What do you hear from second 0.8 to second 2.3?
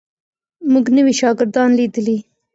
نوي شاګردان لیدلي.